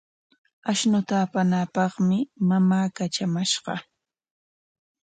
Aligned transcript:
Ashnuta 0.71 1.13
apanaapaqmi 1.25 2.17
mamaa 2.47 2.85
katramashqa. 2.95 3.73